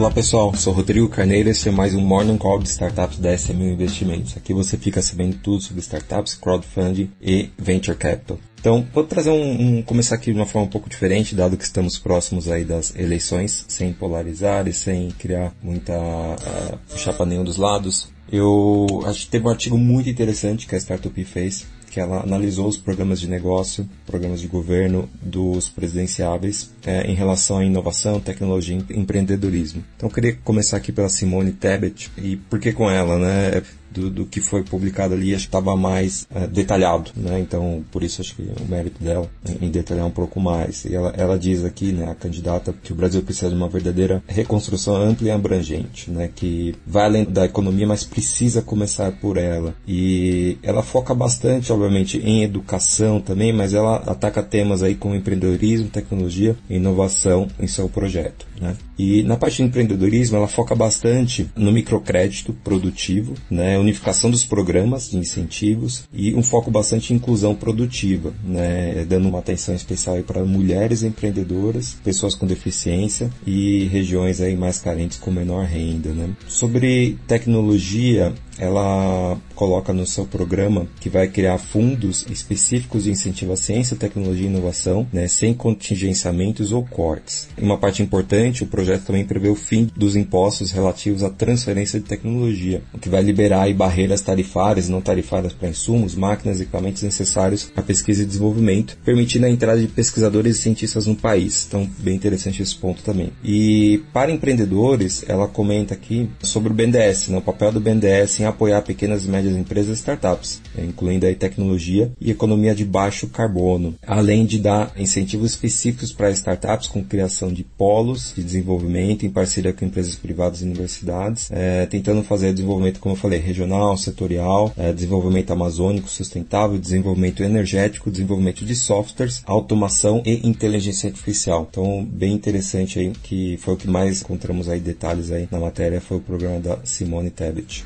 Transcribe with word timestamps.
Olá 0.00 0.10
pessoal, 0.10 0.54
sou 0.54 0.72
Rodrigo 0.72 1.10
Carneiro 1.10 1.50
e 1.50 1.52
esse 1.52 1.68
é 1.68 1.70
mais 1.70 1.94
um 1.94 2.00
Morning 2.00 2.38
Call 2.38 2.58
de 2.58 2.70
Startups 2.70 3.18
da 3.18 3.34
SMU 3.36 3.66
Investimentos. 3.66 4.34
Aqui 4.34 4.54
você 4.54 4.78
fica 4.78 5.02
sabendo 5.02 5.36
tudo 5.42 5.62
sobre 5.62 5.82
startups, 5.82 6.32
crowdfunding 6.36 7.10
e 7.20 7.50
venture 7.58 7.94
capital. 7.94 8.38
Então, 8.58 8.88
vou 8.94 9.04
trazer 9.04 9.28
um, 9.28 9.76
um, 9.78 9.82
começar 9.82 10.14
aqui 10.14 10.32
de 10.32 10.38
uma 10.38 10.46
forma 10.46 10.66
um 10.66 10.70
pouco 10.70 10.88
diferente, 10.88 11.34
dado 11.34 11.54
que 11.54 11.64
estamos 11.64 11.98
próximos 11.98 12.50
aí 12.50 12.64
das 12.64 12.96
eleições, 12.96 13.66
sem 13.68 13.92
polarizar 13.92 14.66
e 14.66 14.72
sem 14.72 15.10
criar 15.10 15.52
muita 15.62 15.92
uh, 15.92 16.98
chapa 16.98 17.26
nenhum 17.26 17.44
dos 17.44 17.58
lados. 17.58 18.08
Eu 18.32 18.86
acho 19.04 19.26
que 19.26 19.32
teve 19.32 19.46
um 19.46 19.50
artigo 19.50 19.76
muito 19.76 20.08
interessante 20.08 20.66
que 20.66 20.74
a 20.74 20.78
Startup 20.78 21.24
fez, 21.24 21.66
que 21.90 21.98
ela 21.98 22.22
analisou 22.22 22.68
os 22.68 22.76
programas 22.76 23.20
de 23.20 23.28
negócio, 23.28 23.88
programas 24.06 24.40
de 24.40 24.46
governo 24.46 25.08
dos 25.20 25.68
presidenciáveis 25.68 26.70
é, 26.86 27.10
em 27.10 27.14
relação 27.14 27.58
à 27.58 27.64
inovação, 27.64 28.20
tecnologia 28.20 28.78
e 28.88 28.98
empreendedorismo. 28.98 29.84
Então 29.96 30.08
eu 30.08 30.14
queria 30.14 30.38
começar 30.44 30.76
aqui 30.76 30.92
pela 30.92 31.08
Simone 31.08 31.52
Tebet 31.52 32.10
e 32.16 32.36
por 32.36 32.60
que 32.60 32.72
com 32.72 32.88
ela, 32.88 33.18
né? 33.18 33.62
Do, 33.90 34.10
do 34.10 34.26
que 34.26 34.40
foi 34.40 34.62
publicado 34.62 35.14
ali 35.14 35.34
acho 35.34 35.44
que 35.44 35.48
estava 35.48 35.76
mais 35.76 36.26
é, 36.34 36.46
detalhado, 36.46 37.10
né? 37.16 37.40
Então, 37.40 37.84
por 37.90 38.02
isso 38.02 38.20
acho 38.20 38.34
que 38.34 38.42
o 38.42 38.68
mérito 38.68 39.02
dela 39.02 39.28
em, 39.48 39.66
em 39.66 39.70
detalhar 39.70 40.06
um 40.06 40.10
pouco 40.10 40.40
mais. 40.40 40.84
E 40.84 40.94
ela, 40.94 41.12
ela 41.16 41.38
diz 41.38 41.64
aqui, 41.64 41.92
né, 41.92 42.10
a 42.10 42.14
candidata, 42.14 42.74
que 42.82 42.92
o 42.92 42.96
Brasil 42.96 43.22
precisa 43.22 43.48
de 43.48 43.56
uma 43.56 43.68
verdadeira 43.68 44.22
reconstrução 44.26 44.96
ampla 44.96 45.28
e 45.28 45.30
abrangente, 45.30 46.10
né? 46.10 46.30
Que 46.34 46.74
vai 46.86 47.04
além 47.04 47.24
da 47.24 47.44
economia, 47.44 47.86
mas 47.86 48.04
precisa 48.04 48.62
começar 48.62 49.12
por 49.12 49.36
ela. 49.36 49.74
E 49.86 50.58
ela 50.62 50.82
foca 50.82 51.14
bastante, 51.14 51.72
obviamente, 51.72 52.18
em 52.18 52.42
educação 52.42 53.20
também, 53.20 53.52
mas 53.52 53.74
ela 53.74 53.96
ataca 53.96 54.42
temas 54.42 54.82
aí 54.82 54.94
como 54.94 55.14
empreendedorismo, 55.14 55.88
tecnologia 55.88 56.56
e 56.68 56.76
inovação 56.76 57.48
em 57.58 57.66
seu 57.66 57.88
projeto, 57.88 58.46
né? 58.60 58.76
E 58.98 59.22
na 59.22 59.36
parte 59.36 59.56
de 59.56 59.62
empreendedorismo, 59.62 60.36
ela 60.36 60.48
foca 60.48 60.74
bastante 60.74 61.48
no 61.56 61.72
microcrédito 61.72 62.52
produtivo, 62.52 63.34
né? 63.50 63.78
unificação 63.78 64.30
dos 64.30 64.44
programas 64.44 65.10
de 65.10 65.16
incentivos 65.16 66.04
e 66.12 66.34
um 66.34 66.42
foco 66.42 66.70
bastante 66.70 67.14
em 67.14 67.20
inclusão 67.20 67.54
produtiva, 67.54 68.32
né, 68.42 69.04
dando 69.08 69.28
uma 69.28 69.38
atenção 69.38 69.74
especial 69.74 70.16
para 70.22 70.44
mulheres 70.44 71.02
empreendedoras, 71.02 71.96
pessoas 72.02 72.34
com 72.34 72.46
deficiência 72.46 73.30
e 73.46 73.84
regiões 73.84 74.40
aí 74.40 74.56
mais 74.56 74.80
carentes 74.80 75.18
com 75.18 75.30
menor 75.30 75.64
renda. 75.66 76.10
Né. 76.10 76.30
Sobre 76.48 77.18
tecnologia, 77.28 78.34
ela 78.60 79.38
coloca 79.54 79.92
no 79.92 80.06
seu 80.06 80.26
programa 80.26 80.86
que 81.00 81.08
vai 81.08 81.28
criar 81.28 81.58
fundos 81.58 82.26
específicos 82.30 83.04
de 83.04 83.10
incentivo 83.10 83.52
à 83.52 83.56
ciência, 83.56 83.96
tecnologia 83.96 84.46
e 84.46 84.50
inovação, 84.50 85.06
né, 85.12 85.26
sem 85.26 85.54
contingenciamentos 85.54 86.70
ou 86.70 86.84
cortes. 86.84 87.48
Uma 87.58 87.78
parte 87.78 88.02
importante, 88.02 88.62
o 88.62 88.66
projeto 88.66 89.06
também 89.06 89.24
prevê 89.24 89.48
o 89.48 89.54
fim 89.54 89.90
dos 89.96 90.14
impostos 90.14 90.70
relativos 90.70 91.22
à 91.22 91.30
transferência 91.30 91.98
de 91.98 92.06
tecnologia, 92.06 92.82
o 92.92 92.98
que 92.98 93.08
vai 93.08 93.22
liberar 93.22 93.62
aí, 93.62 93.74
barreiras 93.74 94.20
tarifárias 94.20 94.88
e 94.88 94.90
não 94.90 95.00
tarifárias 95.00 95.52
para 95.52 95.68
insumos, 95.68 96.14
máquinas 96.14 96.58
e 96.58 96.62
equipamentos 96.62 97.02
necessários 97.02 97.70
à 97.74 97.82
pesquisa 97.82 98.22
e 98.22 98.26
desenvolvimento, 98.26 98.98
permitindo 99.04 99.46
a 99.46 99.50
entrada 99.50 99.80
de 99.80 99.88
pesquisadores 99.88 100.56
e 100.56 100.60
cientistas 100.60 101.06
no 101.06 101.16
país. 101.16 101.66
Então, 101.66 101.88
bem 101.98 102.14
interessante 102.14 102.62
esse 102.62 102.76
ponto 102.76 103.02
também. 103.02 103.32
E 103.42 104.02
para 104.12 104.30
empreendedores, 104.30 105.24
ela 105.26 105.48
comenta 105.48 105.94
aqui 105.94 106.28
sobre 106.42 106.72
o 106.72 106.74
BNDES, 106.74 107.28
né, 107.28 107.38
o 107.38 107.42
papel 107.42 107.72
do 107.72 107.80
BNDES 107.80 108.40
em 108.40 108.49
apoiar 108.50 108.82
pequenas 108.82 109.24
e 109.24 109.28
médias 109.28 109.56
empresas 109.56 109.98
e 109.98 110.00
startups, 110.00 110.60
né, 110.74 110.84
incluindo 110.84 111.26
aí 111.26 111.34
tecnologia 111.34 112.12
e 112.20 112.30
economia 112.30 112.74
de 112.74 112.84
baixo 112.84 113.28
carbono, 113.28 113.94
além 114.06 114.44
de 114.44 114.58
dar 114.58 114.92
incentivos 114.96 115.50
específicos 115.50 116.12
para 116.12 116.30
startups 116.30 116.88
com 116.88 117.02
criação 117.02 117.52
de 117.52 117.64
polos 117.64 118.32
de 118.36 118.42
desenvolvimento 118.42 119.24
em 119.24 119.30
parceria 119.30 119.72
com 119.72 119.84
empresas 119.84 120.16
privadas 120.16 120.60
e 120.60 120.64
universidades, 120.64 121.50
é, 121.50 121.86
tentando 121.86 122.22
fazer 122.22 122.52
desenvolvimento, 122.52 123.00
como 123.00 123.14
eu 123.14 123.18
falei, 123.18 123.38
regional, 123.38 123.96
setorial, 123.96 124.72
é, 124.76 124.92
desenvolvimento 124.92 125.50
amazônico 125.52 126.08
sustentável, 126.08 126.78
desenvolvimento 126.78 127.42
energético, 127.42 128.10
desenvolvimento 128.10 128.64
de 128.64 128.74
softwares, 128.74 129.42
automação 129.46 130.22
e 130.24 130.46
inteligência 130.48 131.08
artificial. 131.08 131.66
Então, 131.70 132.04
bem 132.04 132.32
interessante 132.32 132.98
aí, 132.98 133.12
que 133.22 133.56
foi 133.58 133.74
o 133.74 133.76
que 133.76 133.88
mais 133.88 134.20
encontramos 134.20 134.68
aí 134.68 134.80
detalhes 134.80 135.30
aí 135.30 135.48
na 135.50 135.58
matéria, 135.58 136.00
foi 136.00 136.18
o 136.18 136.20
programa 136.20 136.60
da 136.60 136.78
Simone 136.84 137.30
Tebet. 137.30 137.84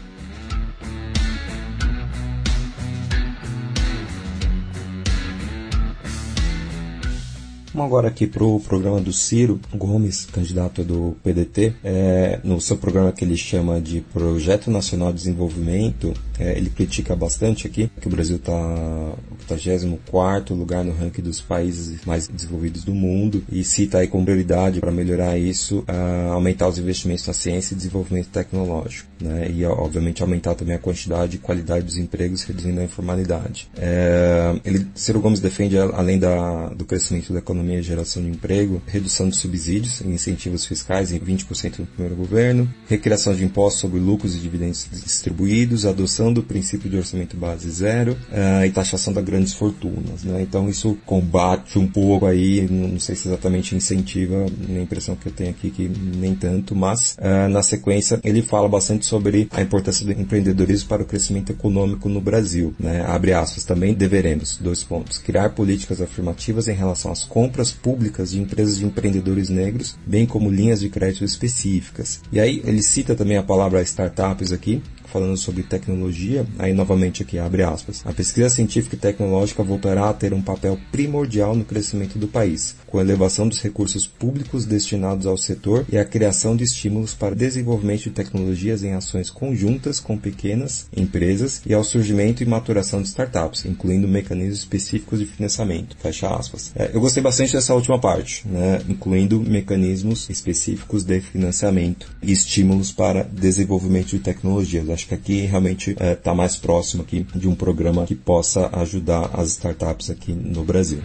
Vamos 7.74 7.88
agora 7.88 8.06
aqui 8.06 8.24
para 8.24 8.44
o 8.44 8.60
programa 8.60 9.00
do 9.00 9.12
Ciro 9.12 9.58
Gomes, 9.74 10.26
candidato 10.26 10.84
do 10.84 11.16
PDT. 11.24 11.74
É, 11.82 12.38
no 12.44 12.60
seu 12.60 12.76
programa 12.76 13.10
que 13.10 13.24
ele 13.24 13.36
chama 13.36 13.80
de 13.80 14.00
Projeto 14.00 14.70
Nacional 14.70 15.08
de 15.08 15.18
Desenvolvimento, 15.18 16.14
é, 16.38 16.56
ele 16.56 16.70
critica 16.70 17.14
bastante 17.14 17.66
aqui 17.66 17.90
que 18.00 18.08
o 18.08 18.10
Brasil 18.10 18.36
está 18.36 18.52
no 18.52 19.18
84 19.48 20.54
lugar 20.54 20.84
no 20.84 20.92
ranking 20.92 21.22
dos 21.22 21.40
países 21.40 22.04
mais 22.04 22.28
desenvolvidos 22.28 22.84
do 22.84 22.94
mundo 22.94 23.44
e 23.50 23.62
cita 23.62 23.98
aí 23.98 24.08
como 24.08 24.24
prioridade 24.24 24.80
para 24.80 24.90
melhorar 24.90 25.36
isso 25.38 25.84
aumentar 26.32 26.68
os 26.68 26.78
investimentos 26.78 27.26
na 27.26 27.32
ciência 27.32 27.74
e 27.74 27.76
desenvolvimento 27.76 28.28
tecnológico. 28.28 29.08
Né? 29.20 29.50
E, 29.50 29.64
obviamente, 29.64 30.22
aumentar 30.22 30.54
também 30.54 30.74
a 30.74 30.78
quantidade 30.78 31.36
e 31.36 31.38
qualidade 31.38 31.86
dos 31.86 31.96
empregos, 31.96 32.42
reduzindo 32.42 32.80
a 32.80 32.84
informalidade. 32.84 33.68
É, 33.76 34.54
ele, 34.64 34.86
Ciro 34.94 35.20
Gomes 35.20 35.40
defende, 35.40 35.78
além 35.78 36.18
da, 36.18 36.68
do 36.68 36.84
crescimento 36.84 37.32
da 37.32 37.38
economia 37.38 37.78
e 37.78 37.82
geração 37.82 38.22
de 38.22 38.28
emprego, 38.28 38.82
redução 38.86 39.28
de 39.28 39.36
subsídios 39.36 40.00
e 40.00 40.08
incentivos 40.08 40.66
fiscais 40.66 41.12
em 41.12 41.18
20% 41.18 41.78
no 41.78 41.86
primeiro 41.86 42.16
governo, 42.16 42.68
recriação 42.88 43.34
de 43.34 43.44
impostos 43.44 43.80
sobre 43.80 43.98
lucros 43.98 44.34
e 44.34 44.38
dividendos 44.38 44.86
distribuídos, 44.90 45.86
adoção 45.86 46.23
do 46.32 46.42
princípio 46.42 46.90
de 46.90 46.96
orçamento 46.96 47.36
base 47.36 47.70
zero 47.70 48.12
uh, 48.12 48.64
e 48.64 48.70
taxação 48.70 49.12
das 49.12 49.24
grandes 49.24 49.54
fortunas. 49.54 50.24
Né? 50.24 50.42
Então 50.42 50.68
isso 50.68 50.96
combate 51.06 51.78
um 51.78 51.86
pouco 51.86 52.26
aí, 52.26 52.66
não 52.70 53.00
sei 53.00 53.14
se 53.14 53.28
exatamente 53.28 53.74
incentiva, 53.74 54.46
a 54.68 54.80
impressão 54.80 55.16
que 55.16 55.26
eu 55.26 55.32
tenho 55.32 55.50
aqui 55.50 55.70
que 55.70 55.88
nem 55.88 56.34
tanto, 56.34 56.74
mas 56.74 57.16
uh, 57.18 57.48
na 57.48 57.62
sequência 57.62 58.20
ele 58.22 58.42
fala 58.42 58.68
bastante 58.68 59.06
sobre 59.06 59.48
a 59.50 59.62
importância 59.62 60.04
do 60.04 60.12
empreendedorismo 60.12 60.88
para 60.88 61.02
o 61.02 61.06
crescimento 61.06 61.50
econômico 61.50 62.08
no 62.08 62.20
Brasil. 62.20 62.74
Né? 62.78 63.04
Abre 63.06 63.32
aspas, 63.32 63.64
também 63.64 63.94
deveremos, 63.94 64.58
dois 64.60 64.82
pontos, 64.82 65.18
criar 65.18 65.50
políticas 65.50 66.00
afirmativas 66.00 66.68
em 66.68 66.74
relação 66.74 67.10
às 67.10 67.24
compras 67.24 67.54
compras 67.54 67.70
públicas 67.70 68.30
de 68.30 68.40
empresas 68.40 68.78
de 68.78 68.84
empreendedores 68.84 69.48
negros, 69.48 69.96
bem 70.06 70.26
como 70.26 70.50
linhas 70.50 70.80
de 70.80 70.88
crédito 70.88 71.24
específicas. 71.24 72.20
E 72.32 72.40
aí 72.40 72.60
ele 72.64 72.82
cita 72.82 73.14
também 73.14 73.36
a 73.36 73.42
palavra 73.42 73.82
startups 73.82 74.50
aqui, 74.50 74.82
falando 75.08 75.36
sobre 75.36 75.62
tecnologia, 75.62 76.46
aí 76.58 76.72
novamente 76.72 77.22
aqui 77.22 77.38
abre 77.38 77.62
aspas. 77.62 78.02
A 78.04 78.12
pesquisa 78.12 78.48
científica 78.48 78.96
e 78.96 78.98
tecnológica 78.98 79.62
voltará 79.62 80.08
a 80.08 80.14
ter 80.14 80.32
um 80.32 80.42
papel 80.42 80.78
primordial 80.90 81.54
no 81.54 81.64
crescimento 81.64 82.18
do 82.18 82.28
país, 82.28 82.76
com 82.86 82.98
a 82.98 83.02
elevação 83.02 83.48
dos 83.48 83.60
recursos 83.60 84.06
públicos 84.06 84.64
destinados 84.64 85.26
ao 85.26 85.36
setor 85.36 85.84
e 85.90 85.98
a 85.98 86.04
criação 86.04 86.56
de 86.56 86.64
estímulos 86.64 87.14
para 87.14 87.34
desenvolvimento 87.34 88.04
de 88.04 88.10
tecnologias 88.10 88.82
em 88.82 88.92
ações 88.92 89.30
conjuntas 89.30 90.00
com 90.00 90.16
pequenas 90.16 90.86
empresas 90.96 91.62
e 91.66 91.74
ao 91.74 91.84
surgimento 91.84 92.42
e 92.42 92.46
maturação 92.46 93.02
de 93.02 93.08
startups, 93.08 93.64
incluindo 93.64 94.08
mecanismos 94.08 94.58
específicos 94.60 95.18
de 95.18 95.26
financiamento. 95.26 95.96
Fecha 96.00 96.28
aspas. 96.28 96.72
É, 96.74 96.90
eu 96.92 97.00
gostei 97.00 97.22
bastante 97.22 97.52
dessa 97.52 97.74
última 97.74 97.98
parte, 97.98 98.46
né, 98.46 98.80
incluindo 98.88 99.40
mecanismos 99.40 100.28
específicos 100.30 101.04
de 101.04 101.20
financiamento 101.20 102.10
e 102.22 102.32
estímulos 102.32 102.92
para 102.92 103.22
desenvolvimento 103.22 104.08
de 104.08 104.18
tecnologias. 104.18 104.86
Acho 104.94 105.08
que 105.08 105.14
aqui 105.14 105.40
realmente 105.40 105.90
está 105.90 106.04
é, 106.04 106.14
tá 106.14 106.34
mais 106.34 106.56
próximo 106.56 107.02
aqui 107.02 107.26
de 107.34 107.48
um 107.48 107.54
programa 107.54 108.06
que 108.06 108.14
possa 108.14 108.70
ajudar 108.78 109.28
as 109.34 109.48
startups 109.50 110.08
aqui 110.08 110.32
no 110.32 110.62
Brasil. 110.62 111.02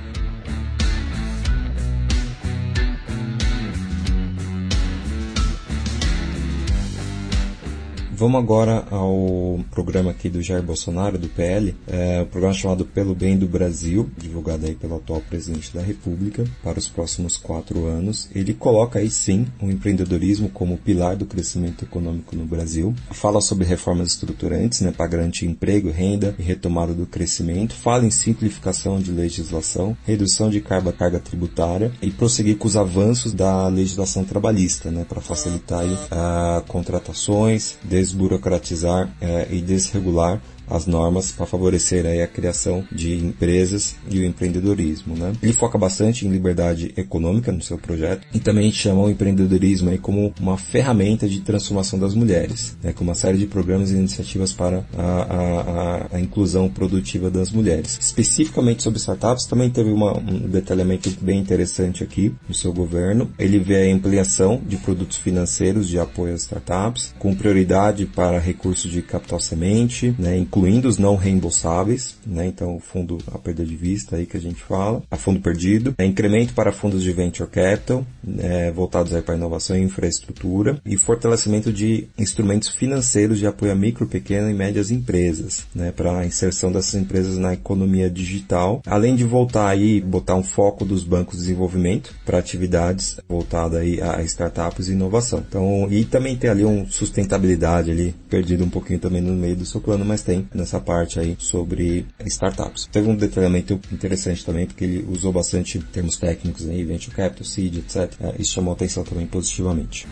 Vamos 8.19 8.37
agora 8.37 8.85
ao 8.91 9.61
programa 9.71 10.11
aqui 10.11 10.27
do 10.27 10.41
Jair 10.41 10.61
Bolsonaro, 10.61 11.17
do 11.17 11.29
PL, 11.29 11.73
é, 11.87 12.21
o 12.21 12.25
programa 12.25 12.53
chamado 12.53 12.83
Pelo 12.83 13.15
Bem 13.15 13.37
do 13.37 13.47
Brasil, 13.47 14.09
divulgado 14.17 14.65
aí 14.65 14.75
pelo 14.75 14.97
atual 14.97 15.21
presidente 15.21 15.73
da 15.73 15.81
República 15.81 16.43
para 16.61 16.77
os 16.77 16.89
próximos 16.89 17.37
quatro 17.37 17.85
anos. 17.85 18.29
Ele 18.35 18.53
coloca 18.53 18.99
aí 18.99 19.09
sim 19.09 19.47
o 19.61 19.69
empreendedorismo 19.71 20.49
como 20.49 20.77
pilar 20.77 21.15
do 21.15 21.25
crescimento 21.25 21.85
econômico 21.85 22.35
no 22.35 22.43
Brasil. 22.43 22.93
Fala 23.09 23.39
sobre 23.39 23.65
reformas 23.65 24.09
estruturantes, 24.09 24.81
né, 24.81 24.91
para 24.91 25.07
garantir 25.07 25.45
emprego, 25.45 25.89
renda 25.89 26.35
e 26.37 26.43
retomada 26.43 26.93
do 26.93 27.05
crescimento. 27.05 27.73
Fala 27.73 28.05
em 28.05 28.11
simplificação 28.11 28.99
de 28.99 29.13
legislação, 29.13 29.95
redução 30.05 30.49
de 30.49 30.59
carga, 30.59 30.91
carga 30.91 31.19
tributária 31.21 31.89
e 32.01 32.11
prosseguir 32.11 32.57
com 32.57 32.67
os 32.67 32.75
avanços 32.75 33.31
da 33.31 33.69
legislação 33.69 34.25
trabalhista, 34.25 34.91
né, 34.91 35.05
para 35.07 35.21
facilitar 35.21 35.79
aí, 35.79 35.93
uh, 35.93 36.67
contratações, 36.67 37.77
desburocratizar 38.09 39.09
eh, 39.21 39.47
e 39.51 39.61
desregular 39.61 40.41
as 40.69 40.85
normas 40.85 41.31
para 41.31 41.45
favorecer 41.45 42.05
aí 42.05 42.21
a 42.21 42.27
criação 42.27 42.83
de 42.91 43.15
empresas 43.15 43.95
e 44.09 44.19
o 44.19 44.25
empreendedorismo. 44.25 45.15
Né? 45.15 45.33
Ele 45.41 45.53
foca 45.53 45.77
bastante 45.77 46.25
em 46.25 46.31
liberdade 46.31 46.93
econômica 46.95 47.51
no 47.51 47.61
seu 47.61 47.77
projeto 47.77 48.27
e 48.33 48.39
também 48.39 48.71
chama 48.71 49.01
o 49.01 49.09
empreendedorismo 49.09 49.89
aí 49.89 49.97
como 49.97 50.33
uma 50.39 50.57
ferramenta 50.57 51.27
de 51.27 51.41
transformação 51.41 51.97
das 51.99 52.13
mulheres, 52.13 52.77
né? 52.83 52.93
com 52.93 53.03
uma 53.03 53.15
série 53.15 53.37
de 53.37 53.47
programas 53.47 53.91
e 53.91 53.95
iniciativas 53.95 54.53
para 54.53 54.85
a, 54.97 55.01
a, 55.01 55.61
a, 55.61 56.07
a 56.17 56.19
inclusão 56.19 56.69
produtiva 56.69 57.29
das 57.29 57.51
mulheres. 57.51 57.97
Especificamente 57.99 58.83
sobre 58.83 58.99
startups, 58.99 59.45
também 59.45 59.69
teve 59.69 59.91
uma, 59.91 60.17
um 60.17 60.47
detalhamento 60.47 61.09
bem 61.21 61.39
interessante 61.39 62.03
aqui 62.03 62.33
no 62.47 62.53
seu 62.53 62.71
governo. 62.73 63.29
Ele 63.37 63.59
vê 63.59 63.89
a 63.89 63.95
ampliação 63.95 64.61
de 64.65 64.77
produtos 64.77 65.17
financeiros 65.17 65.87
de 65.87 65.99
apoio 65.99 66.33
às 66.33 66.41
startups, 66.41 67.13
com 67.17 67.35
prioridade 67.35 68.05
para 68.05 68.39
recursos 68.39 68.91
de 68.91 69.01
capital 69.01 69.39
semente, 69.39 70.13
né, 70.17 70.37
incluindo 70.59 70.89
os 70.89 70.97
não 70.97 71.15
reembolsáveis, 71.15 72.17
né, 72.25 72.45
então 72.47 72.75
o 72.75 72.79
fundo 72.79 73.17
a 73.33 73.37
perda 73.37 73.65
de 73.65 73.75
vista 73.75 74.17
aí 74.17 74.25
que 74.25 74.35
a 74.35 74.41
gente 74.41 74.61
fala, 74.61 75.01
a 75.09 75.15
fundo 75.15 75.39
perdido, 75.39 75.95
é, 75.97 76.05
incremento 76.05 76.53
para 76.53 76.71
fundos 76.71 77.01
de 77.01 77.11
venture 77.13 77.49
capital, 77.49 78.05
né, 78.21 78.69
voltados 78.71 79.13
aí 79.13 79.21
para 79.21 79.35
inovação 79.35 79.77
e 79.77 79.81
infraestrutura, 79.81 80.81
e 80.85 80.97
fortalecimento 80.97 81.71
de 81.71 82.07
instrumentos 82.17 82.69
financeiros 82.69 83.39
de 83.39 83.47
apoio 83.47 83.71
a 83.71 83.75
micro, 83.75 84.05
pequenas 84.05 84.51
e 84.51 84.53
médias 84.53 84.91
empresas, 84.91 85.65
né, 85.73 85.91
para 85.91 86.19
a 86.19 86.25
inserção 86.25 86.71
dessas 86.71 86.95
empresas 86.95 87.37
na 87.37 87.53
economia 87.53 88.09
digital, 88.09 88.81
além 88.85 89.15
de 89.15 89.23
voltar 89.23 89.69
aí, 89.69 90.01
botar 90.01 90.35
um 90.35 90.43
foco 90.43 90.83
dos 90.83 91.03
bancos 91.03 91.37
de 91.37 91.43
desenvolvimento 91.43 92.13
para 92.25 92.37
atividades 92.37 93.17
voltadas 93.29 93.79
aí 93.79 94.01
a 94.01 94.21
startups 94.23 94.89
e 94.89 94.91
inovação. 94.91 95.43
Então, 95.47 95.87
e 95.89 96.03
também 96.03 96.35
tem 96.35 96.49
ali 96.49 96.65
um 96.65 96.85
sustentabilidade 96.85 97.91
ali, 97.91 98.13
perdido 98.29 98.65
um 98.65 98.69
pouquinho 98.69 98.99
também 98.99 99.21
no 99.21 99.33
meio 99.33 99.55
do 99.55 99.65
seu 99.65 99.79
plano, 99.79 100.03
mas 100.03 100.21
tem 100.21 100.48
nessa 100.53 100.79
parte 100.79 101.19
aí 101.19 101.35
sobre 101.39 102.05
startups. 102.25 102.87
Teve 102.91 103.09
um 103.09 103.15
detalhamento 103.15 103.79
interessante 103.91 104.45
também, 104.45 104.65
porque 104.65 104.83
ele 104.83 105.05
usou 105.09 105.31
bastante 105.31 105.79
termos 105.79 106.17
técnicos 106.17 106.67
aí, 106.67 106.83
venture 106.83 107.15
capital, 107.15 107.45
seed, 107.45 107.77
etc. 107.77 108.11
Isso 108.37 108.53
chamou 108.53 108.73
atenção 108.73 109.03
também 109.03 109.27
positivamente. 109.27 110.07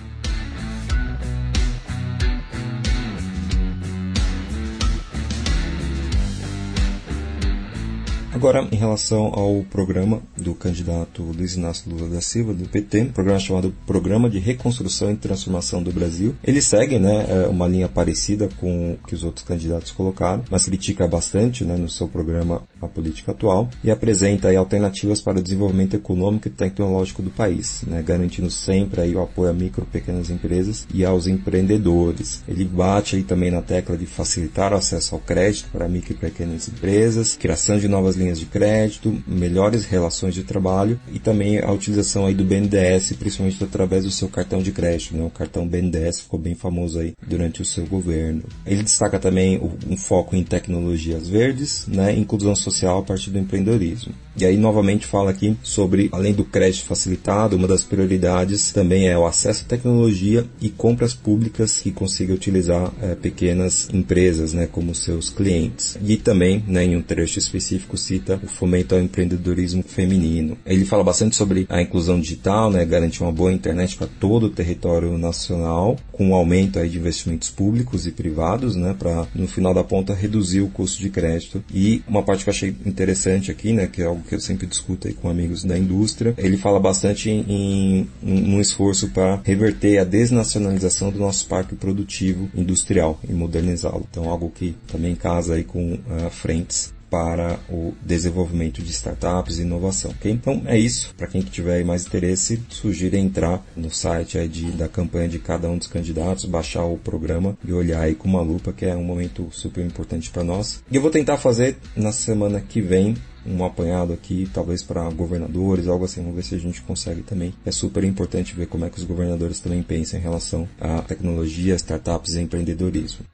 Agora, 8.38 8.68
em 8.72 8.76
relação 8.76 9.34
ao 9.34 9.64
programa 9.64 10.22
do 10.38 10.54
candidato 10.54 11.24
Luiz 11.24 11.56
Inácio 11.56 11.92
Lula 11.92 12.08
da 12.08 12.22
Silva, 12.22 12.54
do 12.54 12.70
PT, 12.70 13.02
um 13.02 13.12
programa 13.12 13.40
chamado 13.40 13.74
Programa 13.88 14.30
de 14.30 14.38
Reconstrução 14.38 15.12
e 15.12 15.16
Transformação 15.16 15.82
do 15.82 15.92
Brasil. 15.92 16.36
Ele 16.44 16.62
segue 16.62 17.00
né, 17.00 17.26
é, 17.28 17.48
uma 17.48 17.68
linha 17.68 17.90
parecida 17.90 18.48
com 18.60 18.92
o 18.92 19.08
que 19.08 19.16
os 19.16 19.24
outros 19.24 19.44
candidatos 19.44 19.90
colocaram, 19.90 20.44
mas 20.52 20.66
critica 20.66 21.08
bastante 21.08 21.66
né, 21.66 21.78
no 21.78 21.90
seu 21.90 22.08
programa 22.08 22.62
a 22.80 22.88
política 22.88 23.32
atual 23.32 23.72
e 23.84 23.90
apresenta 23.90 24.50
aí, 24.50 24.56
alternativas 24.56 25.20
para 25.20 25.40
o 25.40 25.42
desenvolvimento 25.42 25.96
econômico 25.96 26.48
e 26.48 26.52
tecnológico 26.52 27.24
do 27.24 27.32
país, 27.32 27.82
né, 27.88 28.04
garantindo 28.04 28.52
sempre 28.52 29.02
aí, 29.02 29.16
o 29.16 29.24
apoio 29.24 29.50
a 29.50 29.54
micro 29.54 29.84
e 29.84 29.92
pequenas 29.92 30.30
empresas 30.30 30.88
e 30.94 31.04
aos 31.04 31.26
empreendedores. 31.26 32.44
Ele 32.48 32.66
bate 32.66 33.16
aí 33.16 33.24
também 33.24 33.50
na 33.50 33.64
tecla 33.64 33.98
de 33.98 34.06
facilitar 34.06 34.74
o 34.74 34.76
acesso 34.76 35.16
ao 35.16 35.22
crédito 35.22 35.70
para 35.72 35.90
micro 35.90 36.14
e 36.14 36.18
pequenas 36.18 36.68
empresas, 36.68 37.36
criação 37.36 37.80
de 37.80 37.88
novas 37.88 38.16
linhas 38.16 38.27
linhas 38.28 38.40
de 38.40 38.46
crédito, 38.46 39.22
melhores 39.26 39.86
relações 39.86 40.34
de 40.34 40.44
trabalho 40.44 41.00
e 41.12 41.20
também 41.20 41.60
a 41.60 41.72
utilização 41.72 42.26
aí 42.26 42.34
do 42.34 42.44
BNDES, 42.44 43.14
principalmente 43.14 43.64
através 43.64 44.04
do 44.04 44.12
seu 44.12 44.28
cartão 44.28 44.62
de 44.62 44.72
crédito, 44.72 45.16
né? 45.16 45.24
O 45.24 45.30
cartão 45.30 45.68
BNDES 45.68 46.22
ficou 46.22 46.40
bem 46.40 46.56
famoso 46.56 47.00
aí 47.00 47.14
durante 47.26 47.62
o 47.62 47.66
seu 47.66 47.86
governo. 47.86 48.44
Ele 48.66 48.84
destaca 48.84 49.18
também 49.18 49.60
um 49.88 49.98
foco 49.98 50.36
em 50.36 50.44
tecnologias 50.44 51.28
verdes, 51.28 51.86
né? 51.88 52.14
Inclusão 52.14 52.56
social 52.56 53.00
a 53.00 53.04
partir 53.04 53.32
do 53.32 53.40
empreendedorismo. 53.40 54.14
E 54.40 54.46
aí 54.46 54.56
novamente 54.56 55.08
fala 55.08 55.32
aqui 55.32 55.58
sobre, 55.64 56.10
além 56.12 56.32
do 56.32 56.46
crédito 56.46 56.86
facilitado, 56.86 57.56
uma 57.56 57.68
das 57.68 57.84
prioridades 57.84 58.72
também 58.72 59.10
é 59.10 59.18
o 59.18 59.26
acesso 59.26 59.64
à 59.66 59.68
tecnologia 59.68 60.46
e 60.62 60.70
compras 60.70 61.16
públicas 61.16 61.82
que 61.82 61.92
consiga 61.92 62.36
utilizar 62.36 62.94
é, 63.02 63.16
pequenas 63.16 63.90
empresas, 63.92 64.54
né, 64.54 64.68
como 64.72 64.94
seus 64.94 65.32
clientes. 65.32 65.98
E 66.06 66.18
também, 66.18 66.64
né, 66.68 66.86
em 66.86 66.96
um 66.96 67.02
trecho 67.02 67.40
específico, 67.40 67.98
o 68.44 68.48
fomento 68.48 68.96
ao 68.96 69.02
empreendedorismo 69.02 69.84
feminino. 69.84 70.58
Ele 70.66 70.86
fala 70.86 71.04
bastante 71.04 71.36
sobre 71.36 71.66
a 71.70 71.82
inclusão 71.82 72.20
digital, 72.20 72.72
né, 72.72 72.86
garantir 72.86 73.24
uma 73.24 73.32
boa 73.32 73.52
internet 73.52 73.96
para 73.96 74.08
todo 74.08 74.48
o 74.48 74.50
território 74.50 75.18
nacional, 75.18 75.98
com 76.12 76.30
um 76.30 76.36
aumento 76.36 76.80
aí 76.80 76.90
de 76.90 76.98
investimentos 76.98 77.50
públicos 77.50 78.06
e 78.08 78.12
privados, 78.12 78.76
né, 78.76 78.96
para 78.98 79.28
no 79.34 79.48
final 79.48 79.74
da 79.74 79.84
ponta 79.84 80.14
reduzir 80.14 80.62
o 80.62 80.70
custo 80.70 81.02
de 81.02 81.10
crédito. 81.10 81.64
E 81.74 82.02
uma 82.08 82.24
parte 82.24 82.44
que 82.44 82.50
eu 82.50 82.54
achei 82.54 82.76
interessante 82.86 83.52
aqui, 83.52 83.74
né, 83.74 83.88
que 83.88 84.02
é 84.02 84.06
algo 84.06 84.24
que 84.28 84.36
eu 84.36 84.40
sempre 84.40 84.68
discuto 84.68 85.08
aí 85.08 85.14
com 85.14 85.30
amigos 85.30 85.64
da 85.64 85.78
indústria, 85.78 86.34
ele 86.38 86.58
fala 86.58 86.80
bastante 86.80 87.30
em, 87.30 88.08
em 88.24 88.56
um 88.56 88.60
esforço 88.60 89.10
para 89.10 89.40
reverter 89.44 89.98
a 90.00 90.04
desnacionalização 90.04 91.12
do 91.12 91.20
nosso 91.20 91.48
parque 91.48 91.76
produtivo 91.76 92.50
industrial 92.56 93.20
e 93.28 93.34
modernizá-lo. 93.34 94.06
Então, 94.10 94.30
algo 94.30 94.52
que 94.54 94.76
também 94.88 95.16
casa 95.16 95.56
aí 95.56 95.64
com 95.64 95.94
uh, 95.94 96.30
frentes 96.30 96.97
para 97.10 97.60
o 97.70 97.94
desenvolvimento 98.02 98.82
de 98.82 98.92
startups 98.92 99.58
e 99.58 99.62
inovação. 99.62 100.12
Okay? 100.12 100.32
Então 100.32 100.64
é 100.66 100.78
isso. 100.78 101.14
Para 101.16 101.28
quem 101.28 101.42
tiver 101.42 101.84
mais 101.84 102.06
interesse, 102.06 102.62
sugiro 102.70 103.16
entrar 103.16 103.64
no 103.76 103.90
site 103.90 104.38
aí 104.38 104.48
de, 104.48 104.72
da 104.72 104.88
campanha 104.88 105.30
de 105.30 105.40
cada 105.40 105.70
um 105.70 105.78
dos 105.78 105.88
candidatos, 105.88 106.46
baixar 106.46 106.86
o 106.86 106.98
programa 106.98 107.58
e 107.66 107.72
olhar 107.72 108.02
aí 108.02 108.16
com 108.16 108.28
uma 108.28 108.42
lupa, 108.42 108.74
que 108.74 108.86
é 108.86 108.96
um 108.96 109.04
momento 109.04 109.48
super 109.52 109.86
importante 109.86 110.30
para 110.30 110.44
nós. 110.44 110.84
E 110.92 110.96
eu 110.96 111.02
vou 111.02 111.12
tentar 111.12 111.38
fazer 111.38 111.78
na 111.96 112.12
semana 112.12 112.62
que 112.62 112.82
vem 112.82 113.16
um 113.46 113.64
apanhado 113.64 114.12
aqui, 114.12 114.50
talvez 114.54 114.84
para 114.84 115.10
governadores, 115.10 115.88
algo 115.88 116.04
assim, 116.04 116.22
vamos 116.22 116.36
ver 116.36 116.44
se 116.44 116.56
a 116.56 116.60
gente 116.60 116.82
consegue 116.82 117.22
também. 117.22 117.54
É 117.66 117.72
super 117.72 118.04
importante 118.04 118.54
ver 118.54 118.68
como 118.68 118.86
é 118.86 118.90
que 118.90 118.98
os 118.98 119.06
governadores 119.06 119.60
também 119.60 119.82
pensam 119.82 120.20
em 120.20 120.24
relação 120.24 120.68
à 120.80 121.02
tecnologia, 121.02 121.76
startups 121.76 122.36
e 122.36 122.42
empreendedorismo. 122.42 123.26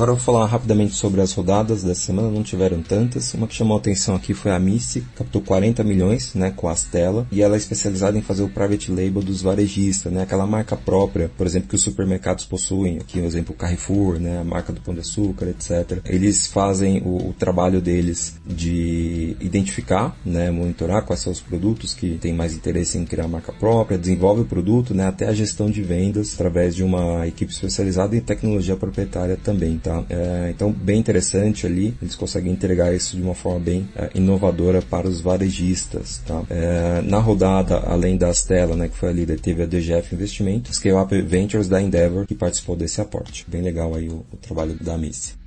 Agora 0.00 0.12
eu 0.12 0.16
vou 0.16 0.24
falar 0.24 0.46
rapidamente 0.46 0.94
sobre 0.94 1.20
as 1.20 1.34
rodadas 1.34 1.82
dessa 1.82 2.06
semana, 2.06 2.30
não 2.30 2.42
tiveram 2.42 2.80
tantas. 2.80 3.34
Uma 3.34 3.46
que 3.46 3.54
chamou 3.54 3.76
a 3.76 3.80
atenção 3.80 4.16
aqui 4.16 4.32
foi 4.32 4.50
a 4.50 4.58
Missy, 4.58 5.04
captou 5.14 5.42
40 5.42 5.84
milhões, 5.84 6.32
né, 6.34 6.50
com 6.56 6.70
a 6.70 6.74
Stella, 6.74 7.26
e 7.30 7.42
ela 7.42 7.54
é 7.54 7.58
especializada 7.58 8.16
em 8.16 8.22
fazer 8.22 8.42
o 8.42 8.48
private 8.48 8.90
label 8.90 9.20
dos 9.20 9.42
varejistas, 9.42 10.10
né, 10.10 10.22
aquela 10.22 10.46
marca 10.46 10.74
própria, 10.74 11.30
por 11.36 11.46
exemplo, 11.46 11.68
que 11.68 11.74
os 11.74 11.82
supermercados 11.82 12.46
possuem, 12.46 12.96
aqui, 12.96 13.18
por 13.18 13.26
exemplo, 13.26 13.54
o 13.54 13.58
Carrefour, 13.58 14.18
né, 14.18 14.40
a 14.40 14.44
marca 14.44 14.72
do 14.72 14.80
Pão 14.80 14.94
de 14.94 15.00
Açúcar, 15.00 15.50
etc. 15.50 16.00
Eles 16.06 16.46
fazem 16.46 17.02
o, 17.04 17.28
o 17.28 17.34
trabalho 17.34 17.82
deles 17.82 18.36
de 18.46 19.36
identificar, 19.38 20.16
né, 20.24 20.50
monitorar 20.50 21.04
quais 21.04 21.20
são 21.20 21.30
os 21.30 21.42
produtos 21.42 21.92
que 21.92 22.16
têm 22.16 22.32
mais 22.32 22.54
interesse 22.54 22.96
em 22.96 23.04
criar 23.04 23.28
marca 23.28 23.52
própria, 23.52 23.98
desenvolve 23.98 24.40
o 24.40 24.46
produto, 24.46 24.94
né, 24.94 25.06
até 25.06 25.28
a 25.28 25.34
gestão 25.34 25.70
de 25.70 25.82
vendas 25.82 26.32
através 26.32 26.74
de 26.74 26.82
uma 26.82 27.26
equipe 27.26 27.52
especializada 27.52 28.16
em 28.16 28.20
tecnologia 28.20 28.76
proprietária 28.76 29.36
também, 29.36 29.76
tá? 29.76 29.89
Tá? 29.90 30.04
É, 30.08 30.50
então, 30.50 30.70
bem 30.70 31.00
interessante 31.00 31.66
ali, 31.66 31.96
eles 32.00 32.14
conseguem 32.14 32.52
entregar 32.52 32.94
isso 32.94 33.16
de 33.16 33.22
uma 33.22 33.34
forma 33.34 33.58
bem 33.58 33.88
é, 33.96 34.10
inovadora 34.14 34.80
para 34.80 35.08
os 35.08 35.20
varejistas. 35.20 36.22
Tá? 36.24 36.44
É, 36.48 37.02
na 37.02 37.18
rodada, 37.18 37.78
além 37.78 38.16
da 38.16 38.30
Stella, 38.32 38.76
né, 38.76 38.88
que 38.88 38.96
foi 38.96 39.08
a 39.08 39.12
líder, 39.12 39.40
teve 39.40 39.64
a 39.64 39.66
DGF 39.66 40.14
Investimentos, 40.14 40.76
Scale 40.76 40.94
Up 40.94 41.22
Ventures 41.22 41.68
da 41.68 41.82
Endeavor, 41.82 42.24
que 42.24 42.36
participou 42.36 42.76
desse 42.76 43.00
aporte. 43.00 43.44
Bem 43.48 43.62
legal 43.62 43.92
aí 43.96 44.08
o, 44.08 44.24
o 44.32 44.36
trabalho 44.36 44.76
da 44.80 44.96
Missy. 44.96 45.39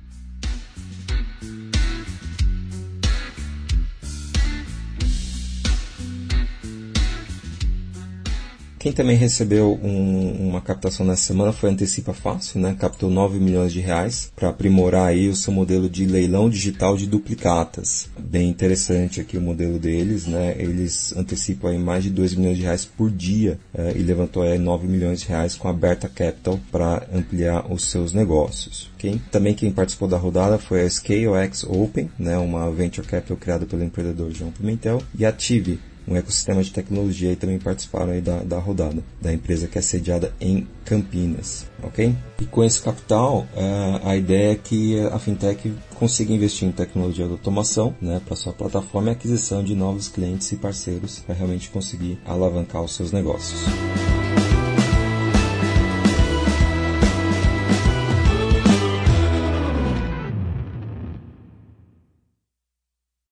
Quem 8.84 8.92
também 8.92 9.16
recebeu 9.16 9.80
um, 9.82 10.50
uma 10.50 10.60
captação 10.60 11.06
nessa 11.06 11.22
semana 11.22 11.54
foi 11.54 11.70
Antecipa 11.70 12.12
Fácil, 12.12 12.60
né? 12.60 12.76
Captou 12.78 13.08
9 13.08 13.40
milhões 13.40 13.72
de 13.72 13.80
reais 13.80 14.30
para 14.36 14.50
aprimorar 14.50 15.06
aí 15.06 15.26
o 15.26 15.34
seu 15.34 15.54
modelo 15.54 15.88
de 15.88 16.04
leilão 16.04 16.50
digital 16.50 16.94
de 16.94 17.06
duplicatas. 17.06 18.10
Bem 18.18 18.50
interessante 18.50 19.22
aqui 19.22 19.38
o 19.38 19.40
modelo 19.40 19.78
deles, 19.78 20.26
né? 20.26 20.54
Eles 20.58 21.16
antecipam 21.16 21.70
aí 21.70 21.78
mais 21.78 22.04
de 22.04 22.10
2 22.10 22.34
milhões 22.34 22.58
de 22.58 22.64
reais 22.64 22.84
por 22.84 23.10
dia 23.10 23.58
eh, 23.74 23.94
e 23.96 24.02
levantou 24.02 24.42
aí 24.42 24.58
9 24.58 24.86
milhões 24.86 25.22
de 25.22 25.28
reais 25.28 25.54
com 25.54 25.66
a 25.66 25.72
Berta 25.72 26.06
Capital 26.06 26.60
para 26.70 27.06
ampliar 27.10 27.72
os 27.72 27.90
seus 27.90 28.12
negócios. 28.12 28.90
Okay? 28.96 29.18
Também 29.30 29.54
quem 29.54 29.72
participou 29.72 30.08
da 30.08 30.18
rodada 30.18 30.58
foi 30.58 30.82
a 30.82 30.90
ScaleX 30.90 31.64
Open, 31.64 32.10
né? 32.18 32.36
Uma 32.36 32.70
venture 32.70 33.06
capital 33.06 33.38
criada 33.38 33.64
pelo 33.64 33.82
empreendedor 33.82 34.30
João 34.30 34.50
Pimentel, 34.50 35.02
e 35.18 35.24
a 35.24 35.32
Tive 35.32 35.80
um 36.06 36.16
ecossistema 36.16 36.62
de 36.62 36.72
tecnologia 36.72 37.32
e 37.32 37.36
também 37.36 37.58
participaram 37.58 38.12
aí 38.12 38.20
da, 38.20 38.38
da 38.40 38.58
rodada 38.58 39.02
da 39.20 39.32
empresa 39.32 39.66
que 39.66 39.78
é 39.78 39.82
sediada 39.82 40.32
em 40.40 40.66
Campinas, 40.84 41.66
ok? 41.82 42.14
E 42.40 42.44
com 42.44 42.62
esse 42.62 42.80
capital, 42.82 43.46
uh, 43.54 44.06
a 44.06 44.16
ideia 44.16 44.52
é 44.52 44.54
que 44.54 45.00
a 45.00 45.18
fintech 45.18 45.72
consiga 45.94 46.32
investir 46.32 46.68
em 46.68 46.72
tecnologia 46.72 47.24
de 47.24 47.32
automação, 47.32 47.94
né, 48.00 48.20
para 48.24 48.36
sua 48.36 48.52
plataforma 48.52 49.08
e 49.08 49.12
aquisição 49.12 49.64
de 49.64 49.74
novos 49.74 50.08
clientes 50.08 50.50
e 50.52 50.56
parceiros 50.56 51.20
para 51.20 51.34
realmente 51.34 51.70
conseguir 51.70 52.18
alavancar 52.26 52.82
os 52.82 52.94
seus 52.94 53.12
negócios. 53.12 53.60